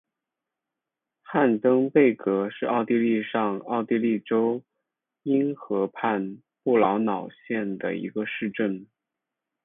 [1.21, 4.63] 汉登贝格是奥地利上奥地利州
[5.21, 8.87] 因河畔布劳瑙县的一个市镇。